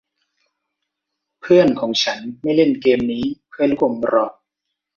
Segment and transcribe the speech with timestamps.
[1.41, 4.31] เพื่อนของฉันไม่เล่นเกมนี้เพื่อลูกอมหรอก